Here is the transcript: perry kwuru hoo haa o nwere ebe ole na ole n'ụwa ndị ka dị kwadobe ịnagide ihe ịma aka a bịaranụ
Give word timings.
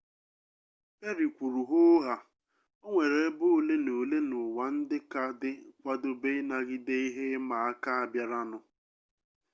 perry 0.99 1.25
kwuru 1.35 1.59
hoo 1.69 1.95
haa 2.05 2.25
o 2.85 2.87
nwere 2.91 3.17
ebe 3.27 3.45
ole 3.57 3.75
na 3.85 3.91
ole 4.01 4.17
n'ụwa 4.29 4.65
ndị 4.77 4.97
ka 5.11 5.23
dị 5.41 5.51
kwadobe 5.79 6.29
ịnagide 6.41 6.93
ihe 7.07 7.23
ịma 7.37 7.55
aka 7.69 7.91
a 8.01 8.03
bịaranụ 8.11 8.57